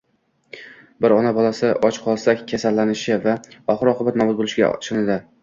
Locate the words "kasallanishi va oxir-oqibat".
2.53-4.19